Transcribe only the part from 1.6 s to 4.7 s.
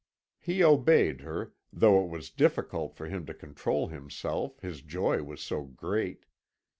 though it was difficult for him to control himself,